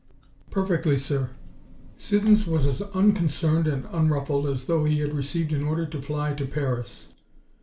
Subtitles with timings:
[0.49, 1.29] "Perfectly, sir."
[1.95, 6.33] Siddons was as unconcerned and unruffled as though he had received an order to fly
[6.33, 7.09] to Paris.